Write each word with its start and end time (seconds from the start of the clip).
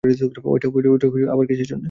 ঐটা 0.45 0.67
কিসের 1.49 1.67
জন্য? 1.67 1.79